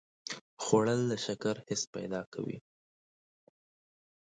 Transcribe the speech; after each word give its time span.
خوړل 0.63 1.01
د 1.11 1.13
شکر 1.25 1.55
حس 1.67 1.81
پیدا 1.95 2.21
کوي 2.33 2.57